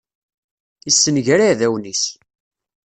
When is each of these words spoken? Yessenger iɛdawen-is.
Yessenger 0.87 1.39
iɛdawen-is. 1.41 2.03